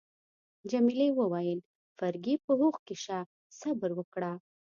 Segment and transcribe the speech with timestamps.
[0.71, 1.59] جميلې وويل:
[1.97, 3.19] فرګي، په هوښ کي شه،
[3.59, 4.31] صبر وکړه.